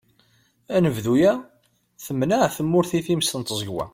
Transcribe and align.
Anebdu-a, 0.75 1.33
temneε 2.05 2.47
tmurt 2.55 2.91
i 2.97 2.99
tmes 3.05 3.31
n 3.39 3.41
tẓegwa. 3.43 3.85